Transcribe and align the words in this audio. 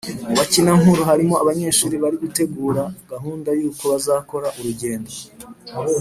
mu 0.27 0.33
bakinankuru 0.39 1.01
harimo 1.09 1.33
abanyeshuri 1.41 1.95
bari 2.03 2.17
gutegura 2.23 2.83
gahunda 3.11 3.49
y’uko 3.59 3.83
bazakora 3.91 4.47
urugendo 4.59 5.11